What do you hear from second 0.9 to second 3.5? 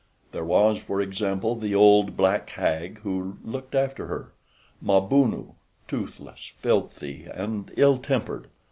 example, the old black hag who